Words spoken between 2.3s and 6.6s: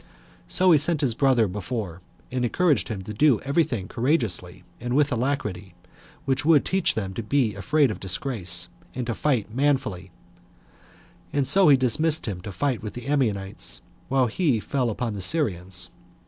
and encouraged him to do every thing courageously and with alacrity, which